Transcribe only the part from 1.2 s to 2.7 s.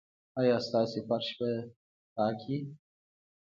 به پاک نه وي؟